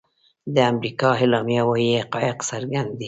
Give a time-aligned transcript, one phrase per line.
[0.55, 2.99] د امریکا اعلامیه وايي حقایق څرګند دي.